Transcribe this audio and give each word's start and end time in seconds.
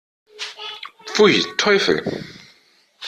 Pfui, 1.11 1.37
Teufel! 1.57 2.01